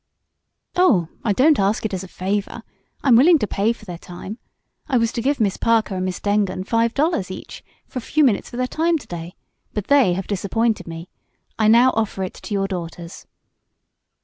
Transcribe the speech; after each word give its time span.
"Oh, 0.75 1.09
I 1.23 1.31
don't 1.31 1.59
ask 1.59 1.85
it 1.85 1.93
as 1.93 2.03
a 2.03 2.07
favor. 2.07 2.63
I'm 3.03 3.15
willing 3.15 3.37
to 3.37 3.45
pay 3.45 3.71
for 3.71 3.85
their 3.85 3.99
time. 3.99 4.39
I 4.87 4.97
was 4.97 5.11
to 5.11 5.21
give 5.21 5.39
Miss 5.39 5.57
Parker 5.57 5.93
and 5.95 6.05
Miss 6.05 6.19
Dengon 6.19 6.63
five 6.63 6.95
dollars 6.95 7.29
each 7.29 7.63
for 7.85 7.99
a 7.99 8.01
few 8.01 8.23
minutes 8.23 8.51
of 8.51 8.57
their 8.57 8.65
time 8.65 8.97
to 8.97 9.05
day, 9.07 9.35
but 9.75 9.89
they 9.89 10.13
have 10.13 10.25
disappointed 10.25 10.87
me. 10.87 11.11
I 11.59 11.67
now 11.67 11.91
offer 11.91 12.23
it 12.23 12.33
to 12.33 12.53
your 12.55 12.67
daughters." 12.67 13.27